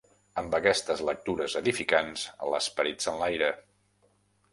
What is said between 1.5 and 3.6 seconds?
edificants, l'esperit s'enlaira.